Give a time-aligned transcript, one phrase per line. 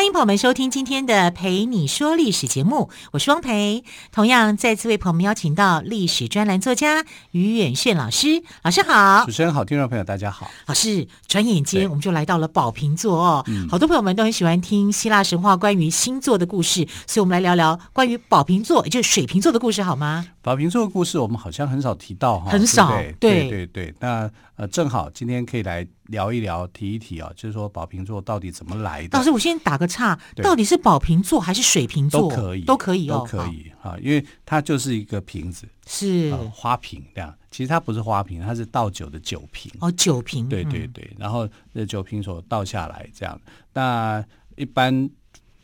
[0.00, 3.84] 欢迎朋友们收听今天的《陪你说历史》节目，我是汪培。
[4.10, 9.26] 同样再次为朋友们邀请到历史专栏作家于远炫老师，老师好。
[9.26, 10.50] 主持人好，听众朋友大家好。
[10.64, 20.26] 老师，转眼间我们就来到了宝瓶座哦，好多朋友们都很喜欢听希腊神话关于星座的故事，所以我们来聊聊关于宝瓶座，也就是水瓶座的故事，好吗？
[20.42, 23.94] 宝瓶座的故事我们好像很少提到哈，很少，对对对对。
[24.00, 25.86] 那呃，正好今天可以来。
[26.10, 29.16] 聊一聊，提一提啊，就是说宝瓶座到底怎么来的？
[29.16, 32.22] 老师，我先打个岔，到底是宝瓶座还是水瓶座？
[32.22, 37.32] 都可以，都可以哦，都可以啊，因为它就是一个瓶子，是、呃、花瓶这样。
[37.52, 40.48] 其实它不是花瓶，它是倒酒的酒瓶哦，酒瓶。
[40.48, 43.40] 对对对，嗯、然后这酒瓶所倒下来这样。
[43.72, 44.24] 那
[44.56, 45.08] 一般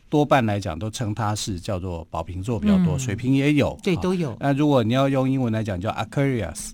[0.09, 4.35] 多半来讲都称它是叫做宝瓶座比较多，嗯、水瓶也有，对，都有。
[4.39, 6.71] 那如果你要用英文来讲，叫 Aquarius。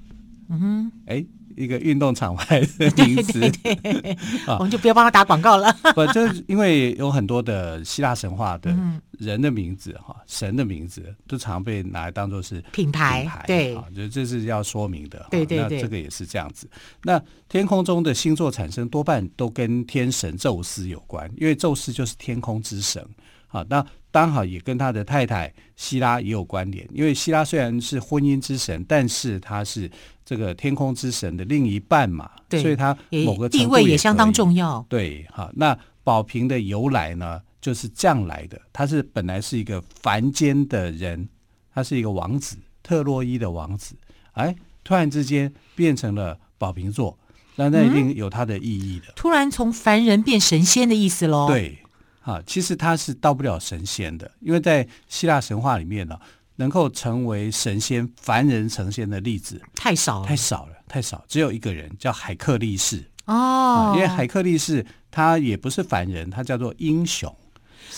[0.50, 1.26] 嗯哼，哎。
[1.56, 2.44] 一个运动场外
[2.80, 4.12] 的名词，对对对
[4.48, 5.72] 啊、我们就不要帮他打广告了。
[5.94, 8.76] 不，就是因为有很多的希腊神话的
[9.20, 15.28] 人的名字哈，嗯、神的名字都常被拿来当做是品牌，品牌对，啊，就这是要说明的。
[15.30, 16.68] 对对对，那这个也是这样子。
[17.04, 23.08] 那天空中的星座产生多半都跟天神宙斯有关，因为宙斯就是天空之神。
[23.54, 29.88] 好，那刚好也跟他的太太希拉也有关联，因为希拉虽然是婚姻之神，但是他是
[30.26, 34.84] 这个天空之神的另一半嘛，对，所以他某个地位也相当重要。
[34.90, 38.60] 对，好，那宝瓶的由来呢，就是这样来的。
[38.74, 41.30] 他是本来是一个凡间的人，
[41.72, 43.94] 他是一个王子，特洛伊的王子，
[44.32, 47.16] 哎，突然之间变成了宝瓶座，
[47.56, 49.10] 那那一定有他的意义的。
[49.10, 51.46] 嗯，突然从凡人变神仙的意思喽？
[51.48, 51.78] 对。
[52.24, 56.18] 啊，其实他是到不了神仙的，因为在希腊神话里面呢，
[56.56, 63.92] 能够成为神仙、凡人成仙的例子太少了，太少了，太少，只有一个人叫海克力士哦。
[63.96, 67.30] 因为海克力士他也不是凡人，他叫做英雄。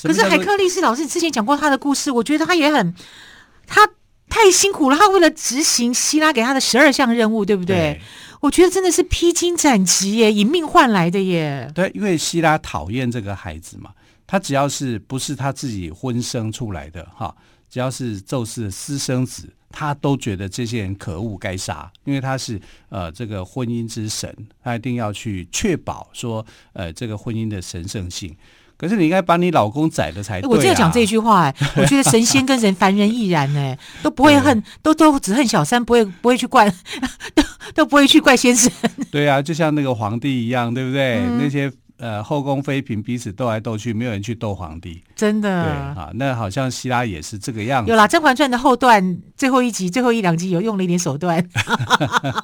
[0.01, 2.95] 可是海克力士老师之前讲过他的故事，我觉得他也很，
[3.67, 3.87] 他
[4.27, 4.97] 太辛苦了。
[4.97, 7.75] 他为了执行希拉给他的十二项任务，对不对？
[7.75, 8.01] 对
[8.41, 11.71] 我觉得真的是披荆斩棘耶，以命换来的耶。
[11.75, 13.91] 对，因为希拉讨厌这个孩子嘛。
[14.27, 17.35] 他只要是不是他自己婚生出来的哈，
[17.69, 22.59] 只要是宙斯的私生子，他都觉得这些人可恶，该杀，因为他是
[22.89, 28.35] 呃这个婚姻之神，他一定要去确保说呃这个婚姻的神圣性。
[28.77, 30.51] 可是你应该把你老公宰了才对啊。
[30.51, 36.69] 我就要讲这句话哎， 我觉得神仙跟人凡人亦然哎，都不会恨，都都只恨小三，不会不会去怪，
[37.33, 37.43] 都
[37.73, 38.69] 都不会去怪先生。
[39.11, 41.19] 对啊，就像那个皇帝一样，对不对？
[41.19, 41.71] 嗯、那些。
[42.05, 45.63] 呃，后宫妃嫔彼此斗来斗去，没有人去斗皇帝，真的。
[45.63, 45.71] 对
[46.03, 47.89] 啊，那好像希拉也是这个样子。
[47.89, 51.43] 有啦，《甄嬛传》的后段最后一集、最后一两集有用了一点手段。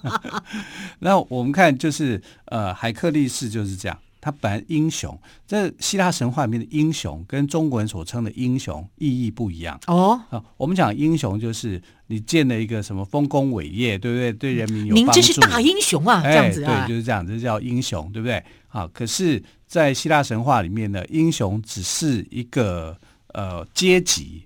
[0.97, 3.95] 那我们看，就是呃，海克力士就是这样。
[4.21, 10.21] 他本来英雄，这希腊神话里面的英雄，跟中国人所称的英雄意义不一样哦。
[10.29, 14.31] 啊，我们讲英雄就是你建了一个什么丰功伟业，对不对？
[14.31, 15.11] 对人民有帮助。
[15.11, 18.41] 您这是大英雄啊，哎、这样子啊，对，就是这样，这叫英雄，对不对？
[18.67, 22.95] 啊，可是，在希腊神话里面呢，英雄只是一个
[23.33, 24.45] 呃阶级。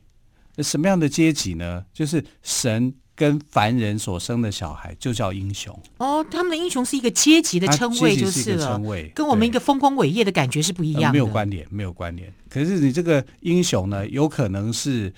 [0.60, 1.84] 什么样的阶级呢？
[1.94, 2.96] 就是神。
[3.16, 11.08] 跟凡人所生的小孩就叫英雄哦，他们的英雄是一个阶级的称谓，就是了，称谓跟我们一个丰功伟业的感觉是不一样的。
[11.08, 12.34] 呃，没有关联，没有关联。
[12.50, 15.14] 可是你这个英雄呢，有可能是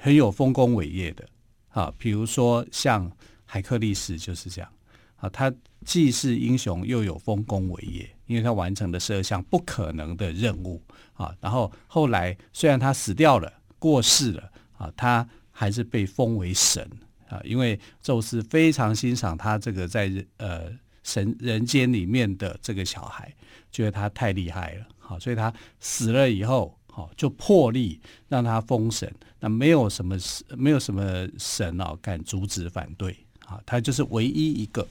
[0.00, 1.24] 很有丰功伟业的，
[1.70, 3.10] 啊，比如说像
[3.44, 4.68] 海克力士就是这样，
[5.16, 5.52] 啊，他
[5.84, 10.82] 既是英雄又有丰功伟业，因为他完成了十二项不可能的任务
[11.12, 16.84] 啊，然后后来虽然他死掉了，过世了啊，他还是被封为神。
[17.28, 20.70] 啊，因为宙斯非常欣赏他这个在呃
[21.02, 23.32] 神人间里面的这个小孩，
[23.70, 29.12] 觉得他太厉害了，好，所以他死了以后，好就破例让他封神。
[29.40, 30.16] 那没有什么
[30.56, 33.16] 没有什么神哦敢阻止反对，
[33.46, 34.86] 啊，他就是唯一一个。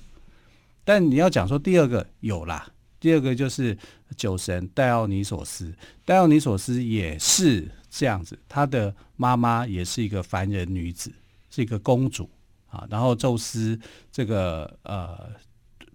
[0.83, 2.65] 但你要讲说第二个有啦，
[2.99, 3.77] 第二个就是
[4.15, 5.73] 酒神戴奥尼索斯，
[6.05, 11.11] 戴奥尼索斯也是这样子，他的妈妈也是一个凡人女子。
[11.57, 12.29] 这个公主
[12.67, 13.79] 啊，然后宙斯
[14.11, 15.27] 这个呃，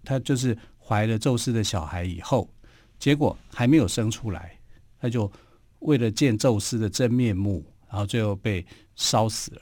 [0.03, 2.53] 她就是怀了宙斯的小孩以后，
[2.99, 4.59] 结果还没有生出来，
[4.99, 5.31] 她就
[5.79, 8.65] 为了见宙斯的真面目，然后最后被
[8.97, 9.61] 烧死了。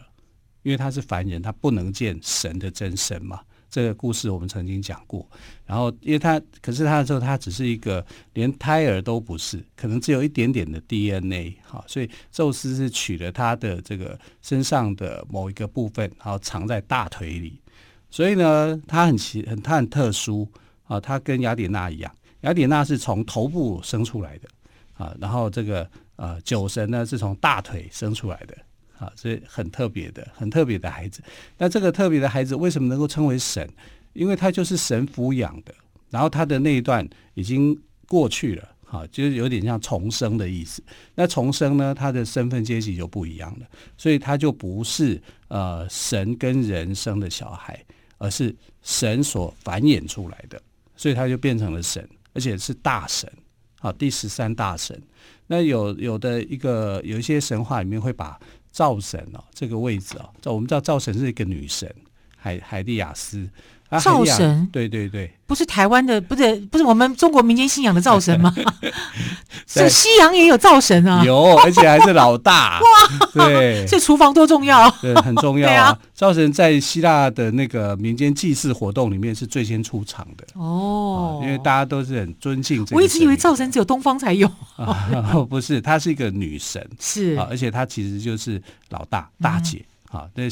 [0.64, 3.40] 因为她是凡人，她不能见神的真身嘛，
[3.72, 5.26] 这个故事我们曾经讲过。
[5.66, 17.60] 然后，因为他可是他的时候，他只是一个连胎儿都不是，可能只有一点点的 DNA 哈，所以宙斯是取了他的这个身上的某一个部分，然后藏在大腿里。
[18.10, 20.46] 所以呢，他很奇很他很特殊
[20.84, 24.50] 啊，他跟雅典娜一样，雅典娜是从头部生出来的
[24.94, 28.58] 啊，然后这个呃酒神呢是从大腿生出来的。
[29.02, 31.24] 啊，所以很特别的，很特别的孩子。
[31.58, 33.68] 那这个特别的孩子为什么能够称为神？
[34.14, 35.74] 因为他就是神抚养的，
[36.12, 37.76] 然后他的那一段已经
[38.08, 40.84] 过去了，哈，就是有点像重生的意思。
[41.16, 43.66] 那重生呢，他的身份阶级就不一样了，
[43.98, 47.84] 所以他就不是呃神跟人生的小孩，
[48.20, 50.62] 而是神所繁衍出来的，
[50.96, 53.28] 所以他就变成了神，而且是大神，
[53.80, 55.02] 啊，第十三大神。
[55.48, 58.40] 那有有的一个有一些神话里面会把
[58.72, 61.94] 灶神哦，这个位置哦，我们知道灶神是一个女神，
[62.36, 63.50] 海海蒂亚斯。
[64.00, 68.54] 灶神，对对对，不是台湾的，不是不是我们中国民间信仰的灶神吗？
[69.68, 72.80] 是西洋也有灶神啊，有， 而且还是老大。
[72.80, 72.86] 哇，
[73.34, 75.98] 对， 这厨房多重要，对，很重要啊。
[76.14, 80.46] 灶神在希腊的那个民间祭祀活动里面是最先出场的。
[80.54, 82.98] 哦，因为大家都是很尊敬这个。
[82.98, 84.50] 我一直以为灶神只有东方才有，
[85.50, 89.84] 不是，她是一个女神，是，而且她其实就是老大大姐。
[90.10, 90.44] 好，那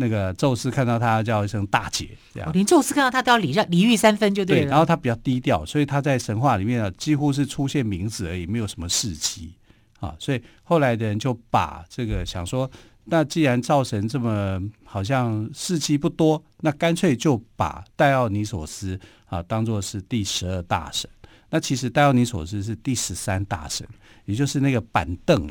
[0.00, 2.50] 那个宙斯看到他叫一声大姐，这样。
[2.54, 4.62] 连宙斯看到他都要礼让礼遇三分，就对了。
[4.62, 9.52] 对，然后他比较低调，所以他在神话里面啊，几乎是出现名字而已，没有什么事迹
[10.00, 10.16] 啊。
[10.18, 12.68] 所以后来的人就把这个想说，
[13.04, 21.08] 那既然灶神这么好像事迹不多，那干脆就把戴奥尼索斯啊当做是第十二大神。
[21.50, 23.86] 那其实戴奥尼索斯是第十三大神，
[24.24, 25.46] 也就是那个板凳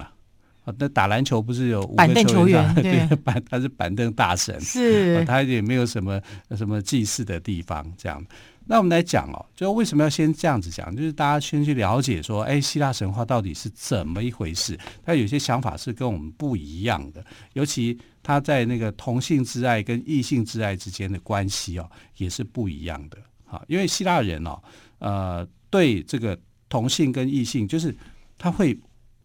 [0.69, 0.75] 了。
[0.79, 2.75] 那打篮球不是有五个板凳球员？
[2.75, 6.21] 对，板他是板凳大神，是， 他也没有什么
[6.55, 8.23] 什么祭祀的地方这样。
[8.71, 10.95] 那我们来讲哦，就为什么要先这样子讲？
[10.95, 14.77] 就是大家先去了解说，哎，希腊神话到底是怎么一回事？
[15.03, 23.17] 他有些想法是跟我们不一样的，尤其他在那个同性之爱跟异性之爱之间的关系哦，也是不一样的。
[23.43, 24.61] 好，因为希腊人哦，
[24.99, 26.39] 呃，对这个
[26.69, 27.95] 同性跟异性，就是
[28.37, 28.79] 他会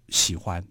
[0.08, 0.64] 喜欢。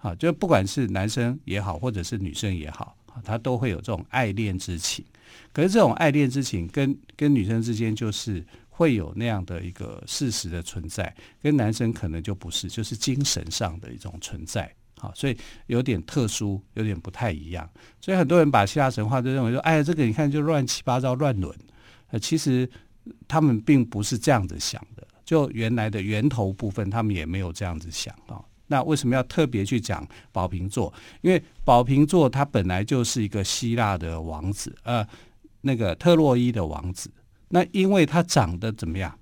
[0.00, 5.04] 啊，就不管是男生也好，或者是女生也好，他都会有这种爱恋之情。
[5.52, 14.72] 可是这种爱恋之情跟跟女生之间就是会有那样的一个事实的存在，跟男生可能就不是，就是精神上的一种存在。
[14.98, 15.36] 好，所以
[15.66, 17.68] 有点特殊，有点不太一样。
[18.00, 21.54] 所以很多人把希腊神话都认为说，哎呀，这个你看就乱七八糟乱伦。
[22.08, 22.68] 呃，其实
[23.28, 28.42] 他们并不是这样子想的，就原来的源头部分，他们也没有这样子想啊。
[28.70, 30.92] 那为什么要特别去讲宝瓶座？
[31.22, 35.04] 因为宝瓶座他本来就是一个希腊的王子，呃，
[35.62, 37.10] 那个特洛伊的王子。
[37.48, 39.12] 那因为他长得怎么样？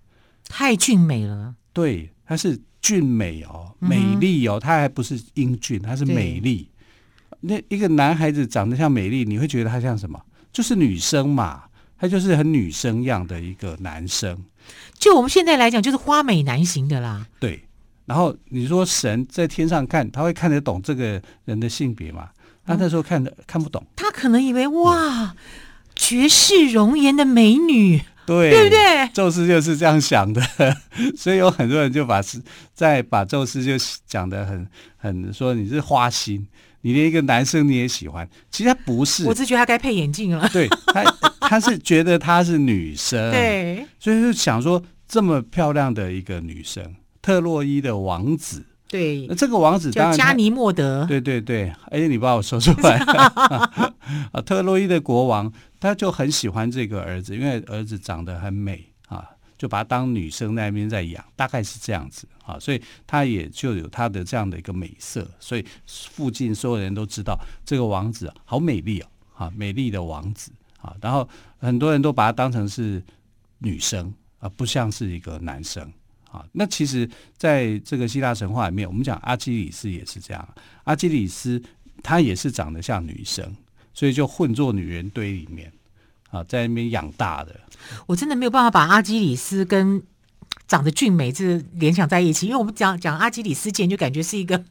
[0.47, 1.55] 太俊美了。
[1.73, 6.69] 对，他是俊美哦，美丽哦，他还不是英俊，他是美丽。
[7.41, 10.21] 那一个男孩子长得像美丽，你会觉得他像什么？
[10.53, 11.65] 就是女生嘛，
[11.97, 14.45] 他就是很女生样的一个男生。
[14.99, 17.27] 就我们现在来讲，就是花美男型的啦。
[17.41, 17.65] 对。
[18.09, 22.31] 然后你说神在天上看，他会看得懂这个人的性别吗？
[22.65, 25.37] 他那时候看的、嗯、看不懂，他可能以为哇，
[25.95, 29.09] 绝世容颜的美女，对，对不对？
[29.13, 30.43] 宙斯就是这样想的，
[31.15, 32.23] 所以有很多人就把
[32.73, 33.73] 在把宙斯就
[34.07, 36.47] 讲的很很说你是花心，
[36.81, 40.49] 你连一个男生你也喜欢，其实他不是，我只觉得他该配眼镜了。
[40.51, 41.05] 对他，
[41.41, 46.95] 他是觉得她是女生，对，所以就想说这么漂亮的一个女生。
[47.29, 52.97] 特洛伊的王子，对，那这个王子当然加尼莫德，对对对，哎，你把我说出来
[54.33, 54.41] 啊！
[54.47, 73.05] 特洛伊的国王他就很喜欢这个儿子，因为儿子长得很美啊，就把他当女生那边在养，大概是这样子啊，所以他也就有他的这样的一个美色，所以附近所有人都知道这个王子好美丽哦，啊，美丽的王子啊，然后很多人都把他当成是
[73.59, 75.93] 女生啊，不像是一个男生。
[76.39, 80.49] 啊，那其实在这个希腊神话里面，我们讲阿基里斯也是这样。
[80.85, 81.61] 阿基里斯
[82.03, 83.57] 他也是长得像女生，
[83.93, 85.73] 所以就混作女人堆里面
[86.31, 87.61] 啊，在那边养大的。
[88.07, 90.03] 我真的没有办法把阿基里斯跟
[90.69, 94.63] 长得俊美这联想在一起，因为我们讲讲阿基里斯腱，就感觉是一个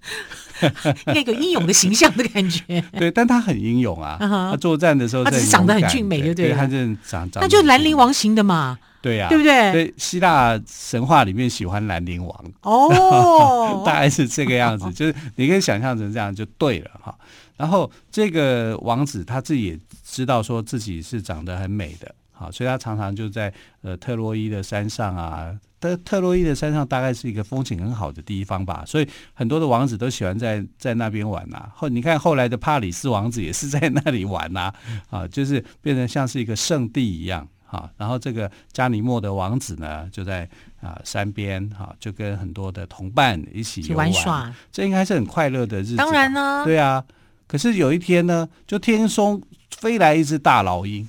[1.08, 2.82] 那个英勇的形象的感觉。
[2.94, 6.54] 对，但他很英勇啊， uh 他作战的时候，他只是长得很俊美，对不对？
[6.54, 8.78] 他是长长，那就兰陵王型的嘛。
[9.00, 9.72] 对呀，对不对？
[9.72, 17.16] 对，希腊神话里面喜欢兰陵王哦， 大概是这个样子，就是你可以想象成这样就对了哈。
[17.56, 31.72] 然后这个王子他自己也知道说自己是长得很美的好，所以他常常就在呃特洛伊的山上啊，特特洛伊的山上大概是一个风景很好的地方吧，所以很多的王子都喜欢在在那边玩呐、啊。
[31.76, 34.74] 后你看后来的帕里斯王子也是在那里玩呐、
[35.10, 37.48] 啊，啊，就是变成像是一个圣地一样。
[37.70, 40.48] 哈，然后这个加尼莫的王子呢，就在
[40.80, 45.96] 啊山边，哈，就跟很多的同伴一起玩，玩耍，这应该是很快乐的日子。
[45.98, 47.04] 当然呢，对啊。
[47.46, 49.42] 可是有一天呢，就天空
[49.72, 51.06] 飞来一只大老鹰，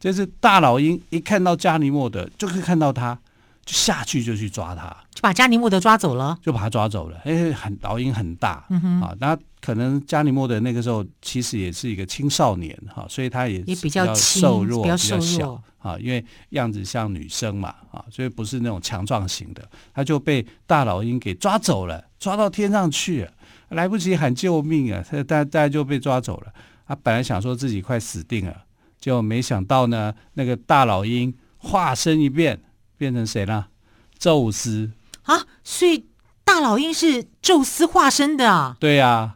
[0.00, 3.16] 就是大老鹰一看到加尼莫的，就可以看到他，
[3.66, 7.18] 就下去就去抓他，就把加尼莫德抓走了，就把他抓走了。
[7.24, 23.32] 哎，很老鹰很大，嗯哼，啊，那可能加尼莫德那个时候其实也是一个青少年哈，所以他也也比较瘦弱，比较瘦弱，比较小啊，因为样子像女生嘛，啊，所以不是那种强壮型的，他就被大老鹰给抓走了，抓到天上去了。
[23.70, 25.04] 来不及喊救命啊！
[25.10, 26.52] 他大大家就被抓走了。
[26.86, 28.56] 他本来想说自己快死定了，
[29.00, 32.60] 就没想到呢，那个大老鹰化身一变，
[32.96, 33.68] 变成谁了？
[34.18, 34.90] 宙斯
[35.24, 35.44] 啊！
[35.62, 36.06] 所以
[36.44, 38.76] 大老鹰是宙斯化身的啊？
[38.80, 39.34] 对呀、啊，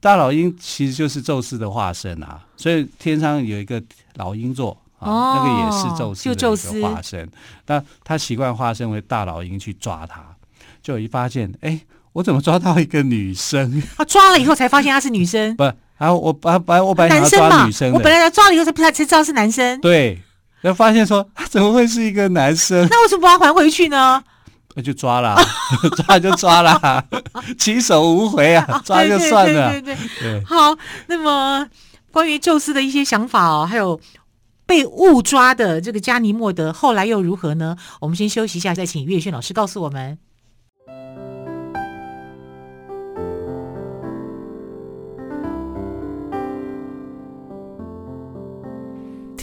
[0.00, 2.46] 大老鹰其实就是宙斯的化身啊。
[2.56, 3.82] 所以天上有一个
[4.14, 7.30] 老鹰座啊，哦、那个也是宙斯的一个化身。
[7.66, 10.36] 那他习惯化身为大老鹰去抓他，
[10.82, 11.80] 就一发现哎。
[12.12, 13.80] 我怎么抓到一个女生？
[13.96, 15.54] 他抓了以后才发现她是女生。
[15.54, 15.62] 不，
[15.96, 19.80] 然后我把把我本来想要抓女生，我本来抓了以后才才知道是男生。
[19.80, 20.20] 对，
[20.60, 22.86] 然后发现说他怎么会是一个男生？
[22.90, 24.22] 那为什么把他还回去呢？
[24.76, 25.36] 那就抓了，
[26.06, 27.04] 抓就抓了，
[27.58, 29.70] 起手无回啊，抓就算了。
[29.72, 30.44] 对对对对。
[30.44, 30.76] 好，
[31.08, 31.66] 那么
[32.12, 34.00] 关于宙斯的一些想法哦，还有
[34.66, 37.76] 被误抓的这个加尼莫德后来又如何呢？
[38.00, 40.18] 我们先休息一下，再请岳轩老师告诉我们。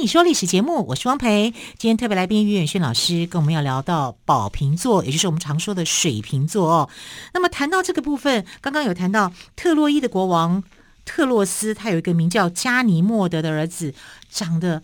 [0.00, 1.52] 你说历史节目，我是汪培。
[1.76, 6.88] 今天特别来宾于远轩老师跟我们要聊到宝瓶座，也就是我们常说的水瓶座哦。
[7.34, 10.64] 那么谈到这个部分，刚刚有谈到特洛伊的国王
[11.04, 13.92] 特洛斯，他有一个名叫加尼莫德的儿子，
[14.30, 14.82] 长得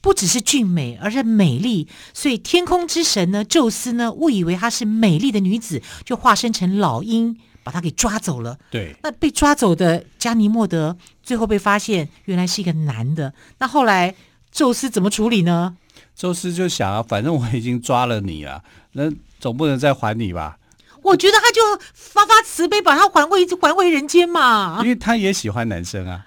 [0.00, 1.86] 不只是俊美，而是美丽。
[2.14, 8.56] 所以天空之神呢，宙斯呢，误以为她是美丽的女子，就化身成老鹰，把他给抓走了。
[8.70, 13.34] 对，那被抓走的加尼莫德，最后被发现原来是一个男的。
[13.58, 14.14] 那后来。
[14.50, 15.76] 宙斯怎么处理呢？
[16.14, 18.62] 宙斯就想啊，反正我已经抓了你了，
[18.92, 20.58] 那总不能再还你吧？
[21.02, 21.60] 我觉得他就
[21.94, 24.80] 发发慈悲，把他还回还回人间嘛。
[24.82, 26.26] 因为他也喜欢男生啊。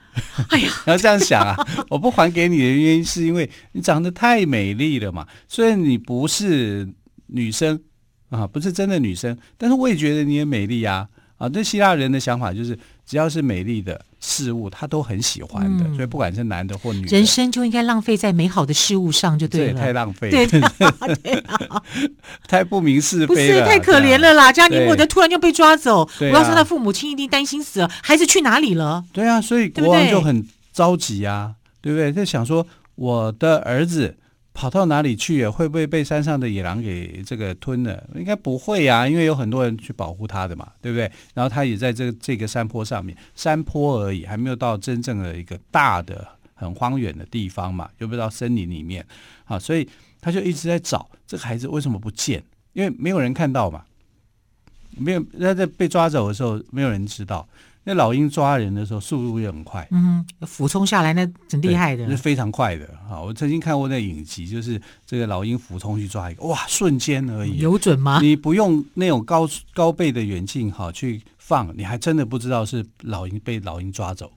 [0.50, 1.56] 哎呀， 然后这样想啊，
[1.90, 5.28] 我不还给你的原因是因为你长得太美丽了嘛。
[5.48, 6.88] 虽然你不是
[7.28, 7.82] 女生
[8.30, 11.08] 啊，不是真的女生，但是我也觉得你也美丽呀。
[11.42, 15.84] 啊，对希腊人的想法就是，只要是美丽的事物，他都很喜欢的。
[15.88, 19.72] 嗯、所以不管是男的或女的，人生就应该浪费在美好的事物上，就对了。
[19.72, 20.72] 这也太浪费了，对的，
[21.24, 21.82] 对啊，
[22.48, 24.54] 太不明是非了，不是太可怜了啦！
[24.54, 29.04] 加尼莫德突然就被抓走，我要说他父母亲一定担心死了，孩子去哪里了？
[29.12, 32.12] 对啊，所以国王就很着急啊，对不对？
[32.12, 34.16] 在想说我的儿子。
[34.54, 35.50] 跑到哪里去啊？
[35.50, 38.08] 会不会被山上的野狼给这个吞了？
[38.16, 41.10] 应该不会呀，因为有很多人去保护他的嘛，对不对？
[41.34, 49.06] 然后他也在这个这个山坡上面，山坡而已，还没有到真正的一个大的很荒远的地方嘛，又不到森林里面，
[49.46, 49.88] 好，所以
[50.20, 52.44] 他就一直在找这个孩子为什么不见？
[52.74, 53.84] 因为没有人看到嘛，
[54.98, 57.48] 没有他在被抓走的时候，没有人知道。
[57.84, 63.20] 那老鹰抓人的时候速度也很快，嗯，俯冲下来那很厉害的，是非常快的啊！
[63.20, 68.20] 我曾经看过那影集，就是这个老鹰俯冲去抓一个，哇，瞬间而已，有准吗？
[68.22, 74.32] 你不用那种高高倍的远近哈去放，你还真的不知道是老鹰被老鹰抓走。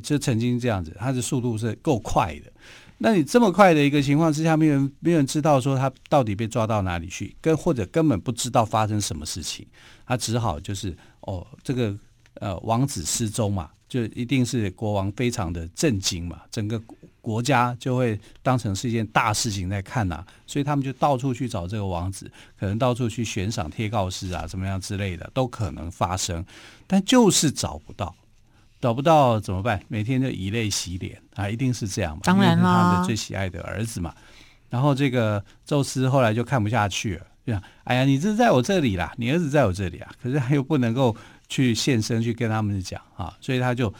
[0.00, 2.52] 就曾经这样子，它的速度是够快的。
[2.98, 9.66] 那你这么快的一个情况之下，没有人没有人知道说他到底被抓到哪里去，跟或者根本不知道发生什么事情，
[10.06, 11.92] 他只好就是哦这个。
[12.40, 16.80] 呃，王子失踪嘛，就一定是国王非常的震惊嘛，整个
[17.20, 26.44] 国家就会当成是一件大事情在看呐、啊，所以他们就到处去找这个王子，可能到处去悬赏贴告示啊，怎么样之类的都可能发生，
[26.86, 28.14] 但就是找不到，
[28.80, 29.82] 找不到怎么办？
[29.88, 34.14] 每天就以泪洗脸啊，一定是这样嘛，当然啦，他的最喜爱的儿子嘛。
[34.70, 41.14] 然后这个宙斯后来就看不下去了，就想：哎呀，你这是在我这里啦，你儿子在我这里啊，可是他又不能够
[41.48, 43.92] 去现身去跟他们讲啊，所以他就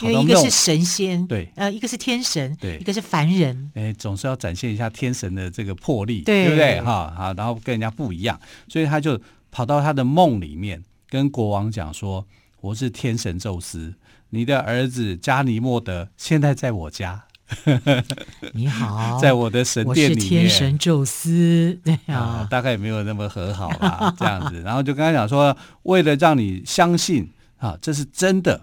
[0.00, 6.80] 因为一个是神仙，对，呃，一个是天神，对，一个是凡人，哎，总是要展现一下天神的这个魄力，对，对不对？
[6.82, 9.20] 哈，好，然后跟人家不一样，所以他就
[9.50, 12.26] 跑到他的梦里面，跟国王讲说
[12.60, 13.94] ：“我是天神宙斯，
[14.30, 17.24] 你的儿子加尼莫德现在在我家。”
[18.52, 24.60] 你好，在我的神殿里面，我是天神宙斯，对啊，啊，大概也没有那么和好啦， 这样子。
[24.62, 28.60] 然后就跟他讲说，为了让你相信啊，这是真的，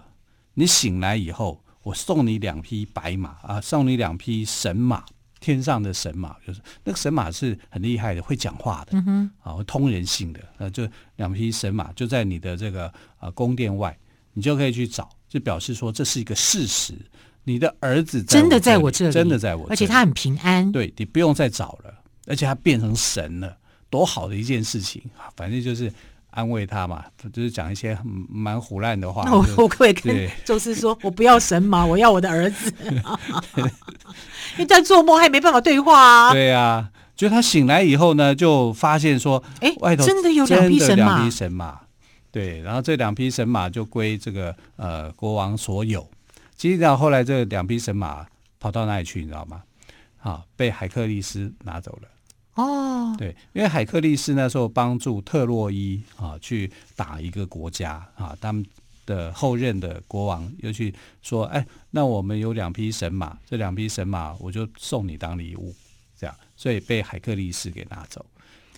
[0.54, 5.04] 你醒来以后，我送你两匹白马啊，送你两匹神马，
[5.40, 13.96] 天上的神马，就是那个神马是很厉害的，会讲话的，嗯哼，啊，会通人性的，呃，就两匹神马就在你的这个啊宫殿外，
[14.32, 16.94] 你就可以去找，就表示说这是一个事实。
[17.48, 20.70] 你的儿子真的在我这里，真的在我这里，而且他很平安。
[20.72, 21.94] 对，你不用再找了，
[22.26, 23.56] 而且他变成神了，
[23.88, 25.30] 多好的一件事情啊！
[25.36, 25.92] 反正就是
[26.32, 27.96] 安慰他嘛，就是讲一些
[28.28, 29.22] 蛮胡乱的话。
[29.24, 32.72] 那我我可以跟宙斯说，我不要神马， 我要我的儿子。
[33.56, 36.32] 因为在做梦，他也没办法对话啊。
[36.32, 41.80] 对啊，就他醒来以后呢，就发现说，哎，外头真的有两匹神马，两匹神马。
[42.32, 46.04] 对，然后这两匹神马就归这个呃国王所有。
[46.56, 48.26] 其实到后来，这两匹神马
[48.58, 49.20] 跑到哪里去？
[49.20, 49.62] 你知道吗？
[50.18, 52.08] 啊，被海克力斯拿走了。
[52.54, 58.64] 哦，对，因为海克力斯那时候帮助特洛伊啊去打一个国家啊，他们
[59.04, 65.74] 的后任的国王又去说：“哎，那我们有两匹神马，这两匹神马我就送你当礼物。”
[66.18, 68.24] 这样，所以被海克力斯给拿走。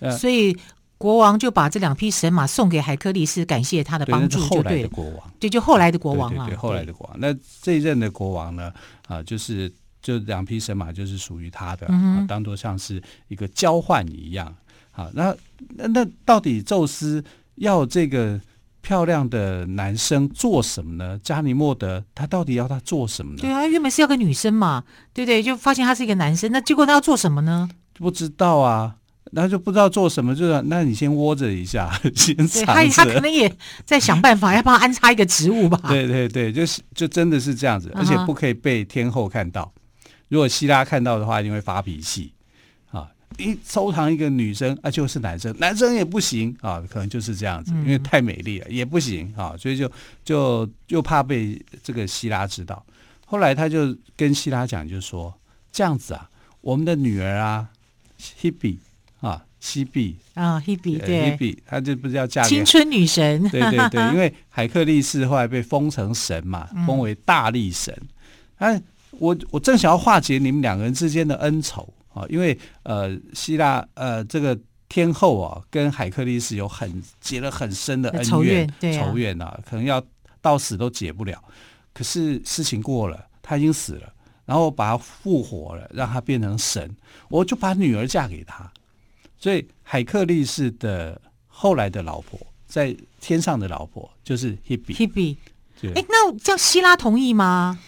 [0.01, 0.55] 呃，所以。
[0.99, 4.37] 国王就把这两匹神马送给海克力斯，感谢他的帮助。
[4.41, 7.17] 后来的国王，对，就后来的国王啊，对，后来的国王。
[7.21, 8.71] 那这一任的国王呢？
[9.07, 14.53] 啊，就是就两匹神马就是属于他的，嗯啊、当做像是一个交换一样。
[14.91, 15.33] 好，那
[15.77, 17.23] 那那到底宙斯
[17.55, 18.37] 要这个
[18.81, 21.17] 漂亮的男生做什么呢？
[21.23, 23.37] 加尼莫德他到底要他做什么呢？
[23.39, 24.83] 对啊，原本是要个女生嘛，
[25.13, 25.41] 对不对？
[25.41, 27.69] 就发现他是一个男生，那结果他要做什么呢？
[27.93, 28.97] 不知道啊。
[29.31, 32.65] 然后就不知道做什么，就是那你先窝着一下， 先藏着。
[32.65, 33.51] 他他可能也
[33.85, 35.79] 在想办法，要帮他安插一个植物吧。
[35.87, 39.71] 对对对，就是就真的是这样子，而且不可以被天后看到。
[40.27, 42.33] 如果希拉看到的话，一定会发脾气
[42.91, 43.07] 啊！
[43.37, 49.91] 一收藏一个女生啊，就是男生，男生也不行啊，可能就是这样子，因为太美丽了也不行啊，所以就
[50.23, 52.85] 就就怕被这个希拉知道。
[53.25, 55.33] 后来他就跟希拉讲，就说
[55.71, 56.29] 这样子啊，
[56.61, 57.69] 我们的女儿啊
[58.41, 58.77] ，Hebe。
[59.21, 63.41] 啊，希碧啊，希碧对，希碧，她就不是要嫁给青春女神？
[63.49, 67.93] 对对对， 因为海克力士后来被封成神嘛，封为大力神。
[68.57, 80.01] 哎、嗯，我我正想要化解你们两个人之间的恩仇啊，因为呃，希腊呃这个天后啊，跟海克力士有很结了很深的恩怨仇怨，对啊，仇怨啊，可能要
[80.41, 81.43] 到死都解不了。
[81.93, 84.13] 可是事情过了，他已经死了，
[84.45, 86.89] 然后把他复活了，让他变成神，
[87.29, 88.71] 我就把女儿嫁给他。
[89.39, 94.93] 所以海克力士的后来的老婆，在天上的老婆就是 Hebe。
[94.93, 95.37] Hebe，
[95.95, 97.79] 哎，那叫希拉同意吗？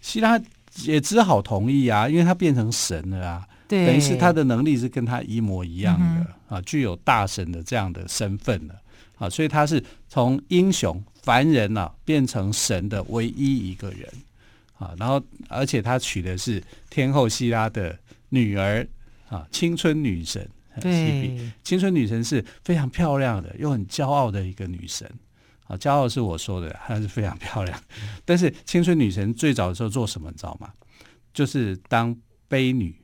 [0.00, 0.40] 希拉
[0.84, 8.74] 也只好同意啊，因为他变成神了啊，对，等于是他的能力是跟他一模一样的、嗯、啊，具有大神的这样的身份了
[9.18, 14.08] 啊，所以他是从英雄凡人啊变成神的唯一一个人
[14.78, 17.94] 啊，然后而且他娶的是天后希拉的
[18.30, 18.86] 女儿
[19.28, 20.48] 啊，青春女神。
[20.80, 25.10] 对，青春女神是非常漂亮的，又很骄傲的一个女神。
[25.66, 27.80] 啊，骄傲是我说的，她是非常漂亮。
[28.24, 30.68] 但是青春女神最早的时候做什么，你知道吗？
[31.32, 32.14] 就是当
[32.48, 32.94] 悲女。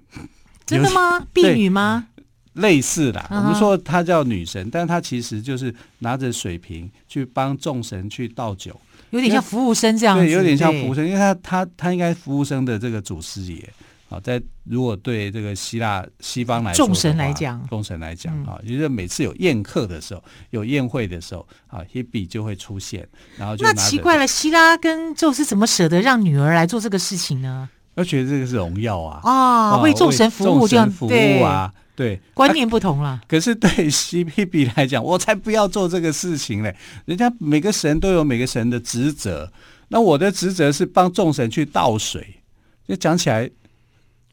[0.66, 1.26] 真的吗？
[1.32, 2.08] 婢女吗？
[2.54, 8.78] 类似的，我们说她叫女神，但她其实就是拿着水瓶去帮众神去倒酒，
[9.10, 10.24] 有点像服务生这样子。
[10.24, 13.72] 对，有点像服务生，因为她她她应该服务生的这个祖师爷。
[14.10, 27.68] 好，在如果对这个希腊西方来说，众神来讲，众神来讲啊，就是每次有宴客的时候，有宴会的时候啊，Hebe 就会出现，然后就那奇怪了，希拉跟宙斯怎么舍得让女儿来做这个事情呢？
[27.94, 33.20] 他觉得这个是荣耀啊，啊，为众神服务这样服务啊，对，观念不同了。
[33.28, 36.74] 可是对 希 Hebe 来讲，我才不要做这个事情嘞！
[37.04, 39.52] 人家每个神都有每个神的职责，
[39.86, 42.42] 那我的职责是帮众神去倒水，
[42.88, 43.48] 就讲起来。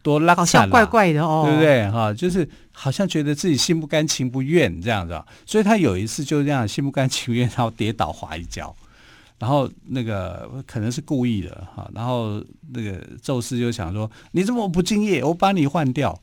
[0.01, 1.89] 多拉，好像怪怪的哦，对不对？
[1.91, 8.75] 哈，就是好像觉得自己心不甘情不愿这样子，所以他有一次就这样心不甘情不愿，然后跌倒滑一跤，
[9.39, 16.17] 然后那个可能是故意的哈，然后那个宙斯就想说：“你这么不敬业，我把你换掉。”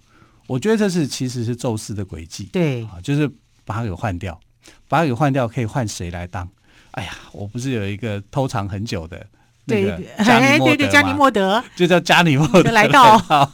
[0.46, 3.26] 我觉得这是其实是宙斯的诡计，对啊，就是
[3.64, 4.38] 把他给换掉，
[4.88, 6.46] 把他给换掉，可以换谁来当？
[6.90, 9.26] 哎呀，我不是有一个偷藏很久的。
[9.66, 13.18] 对，哎，对对，加尼莫德就叫加尼莫德来到，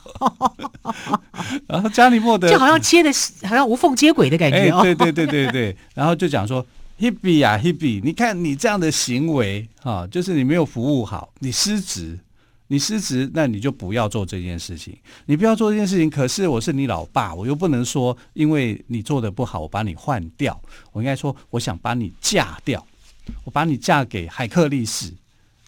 [1.68, 3.11] 然后加尼莫德就好像接的，
[3.46, 4.83] 好像无缝接轨的感觉哦。
[4.83, 6.66] 对对对对对，然后就讲说
[6.99, 12.18] ，Hebe 呀 Hebe，你看你这样的行为啊，就是你没有服务好，你失职，
[12.66, 14.96] 你失职，那你就不要做这件事情，
[15.27, 16.11] 你不要做这件事情。
[16.11, 20.61] 可是我是你老爸，我又不能说，因为你做的不好，我把你换掉。
[20.90, 22.85] 我应该说，我想把你嫁掉，
[23.44, 25.12] 我把你嫁给海克力士。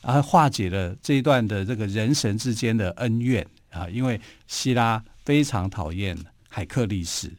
[0.02, 7.30] 然后化解了这一段的这个人神之间的恩怨啊，因为希拉非常讨厌海克力士，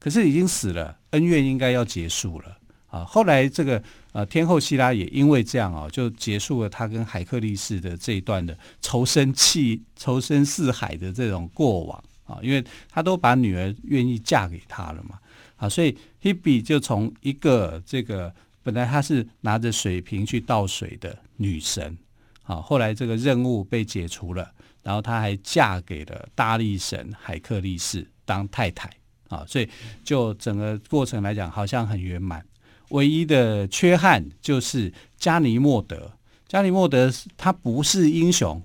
[0.00, 3.04] 可是已经死了，恩怨应该要结束了啊。
[3.04, 15.18] 后来这个呃天后希拉也因为这样啊，就结束了他跟海克力士的这一段的仇深气仇深似海的这种过往啊，因为他都把女儿愿意嫁给他了嘛
[15.56, 18.34] 啊，所以 Hebe 就从一个这个。
[18.68, 21.96] 本来她是拿着水瓶去倒水的女神，
[22.42, 24.52] 啊，后来这个任务被解除了，
[24.82, 28.90] 然后她还嫁给了大力神海克力士当太太，
[29.30, 29.66] 啊，所以
[30.04, 32.44] 就整个过程来讲好像很圆满。
[32.90, 36.12] 唯一的缺憾就是加尼莫德，
[36.46, 38.62] 加尼莫德他不是英雄，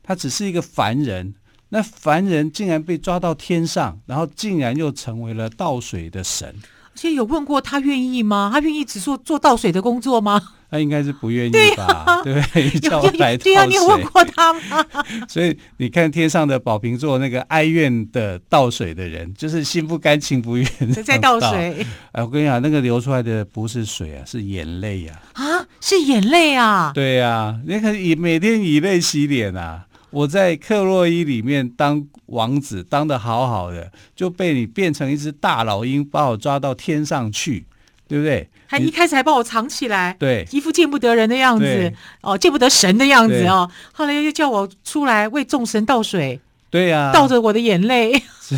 [0.00, 1.34] 他只是一个凡人。
[1.72, 6.54] 那凡人竟然被抓到天上，然后竟然又成为了倒水的神。
[7.00, 8.50] 其实有问过他愿意吗？
[8.52, 10.38] 他愿意只做做倒水的工作吗？
[10.70, 12.20] 他应该是不愿意吧？
[12.22, 12.38] 对，
[12.78, 13.54] 叫来倒水。
[13.54, 14.84] 对啊，你有问过他吗？
[15.26, 20.66] 所以你看天上的宝瓶座那个哀怨的倒水的人，就是心不甘情不愿
[21.02, 21.86] 在倒水。
[22.12, 25.18] 哎，我跟你讲，那个流出来的不是水啊，是眼泪呀！
[25.32, 26.92] 啊，是眼泪啊！
[26.94, 29.86] 对呀，你看以每天以泪洗脸啊。
[30.10, 37.66] 我在克洛伊里面当王子，当的好好的，就被你变成一只大老鹰，把我抓到天上去，
[38.08, 38.48] 对不对？
[38.66, 41.92] 还一开始还把我藏起来，对，一副见不得人的样子，
[42.22, 43.68] 哦，见不得神的样子哦。
[43.92, 48.12] 后来又叫我出来为众神倒水，对呀、啊，倒着我的眼泪。
[48.40, 48.56] 是。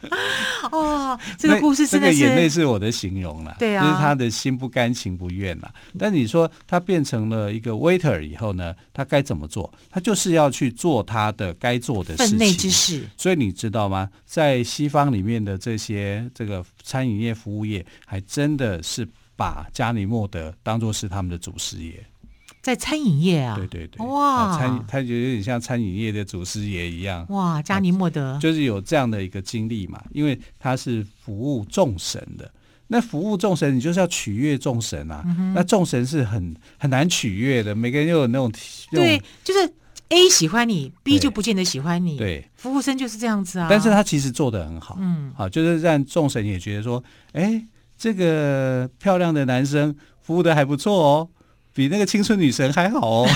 [0.70, 5.72] 哦，这个故事真的是，这个眼泪是我的形容了，对啊，就是他的心不甘情不愿了。
[5.98, 9.72] 但你说他变成了一个 waiter 以后呢，他该怎么做？
[9.90, 13.08] 他就是要去做他的该做的事情，分内之事。
[13.16, 14.08] 所以你知道吗？
[14.24, 22.04] 在西方里面的这些这个餐饮业、服务业，还真的是把加尼莫德当做是他们的祖师爷。
[22.68, 28.38] 在餐饮业啊，对对对，哇，餐他就有点像餐饮业的祖师爷一样，哇，加尼莫德。
[28.38, 32.52] 就是有这样的一个经历嘛，因为他是服务众神的，
[32.88, 38.52] 那服务众神，你就是要取悦众神啊，嗯、那众神是很很难取悦的，每个人又有那种，
[38.90, 39.72] 对，就是
[40.10, 47.02] A 喜欢你，B 就不见得喜欢你，对，服务生就是这样子啊，但是他其实做的很好，嗯，好，就是让众神也觉得说，
[47.32, 47.64] 哎，
[47.96, 51.28] 这个漂亮的男生服务的还不错哦。
[51.78, 53.28] 比那个青春女神还好哦，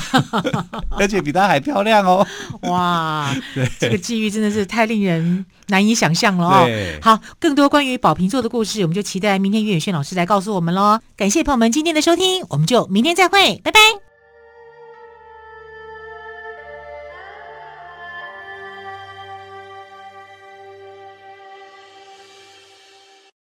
[0.99, 2.27] 而且比她还漂亮哦！
[2.67, 6.69] 哇， 对，这个际遇真的是太令人难以想象了哦。
[7.01, 10.99] 好，更多关于宝瓶座的故事，我们就期待明天岳远轩老师来告诉我们喽。
[11.17, 14.12] 感谢朋友们今天的收听，我们就明天再会，拜拜。